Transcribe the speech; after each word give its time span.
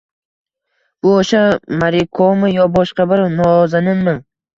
«Bu 1.05 1.11
o‘sha 1.17 1.41
Morikomi 1.83 2.49
yo 2.53 2.65
boshqa 2.79 3.07
bir 3.13 3.23
nozaninmi?» 3.35 4.17